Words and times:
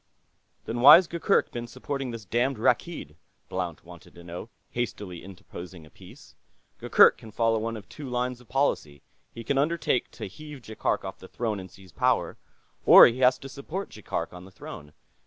"Then 0.65 0.81
why's 0.81 1.05
Gurgurk 1.05 1.51
been 1.51 1.67
supporting 1.67 2.09
this 2.09 2.25
damned 2.25 2.57
Rakkeed?" 2.57 3.17
Blount 3.49 3.85
wanted 3.85 4.15
to 4.15 4.23
know, 4.23 4.49
hastily 4.71 5.23
interposing 5.23 5.85
a 5.85 5.91
piece. 5.91 6.33
"Gurgurk 6.79 7.19
can 7.19 7.29
follow 7.29 7.59
one 7.59 7.77
of 7.77 7.87
two 7.87 8.09
lines 8.09 8.41
of 8.41 8.49
policy. 8.49 9.03
He 9.31 9.43
can 9.43 9.59
undertake 9.59 10.09
to 10.13 10.25
heave 10.25 10.63
Jaikark 10.63 11.03
off 11.05 11.19
the 11.19 11.27
throne 11.27 11.59
and 11.59 11.69
seize 11.69 11.91
power, 11.91 12.37
or 12.83 13.05
he 13.05 13.19
has 13.19 13.37
to 13.37 13.47
support 13.47 13.91
Jaikark 13.91 14.33
on 14.33 14.43
the 14.43 14.49
throne. 14.49 14.93